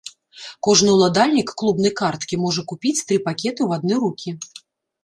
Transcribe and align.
Кожны 0.67 0.89
ўладальнік 0.95 1.53
клубнай 1.63 1.93
карткі 2.01 2.41
можа 2.47 2.61
купіць 2.73 2.99
тры 3.07 3.21
пакеты 3.29 3.57
ў 3.57 3.69
адны 3.79 3.95
рукі. 4.09 4.39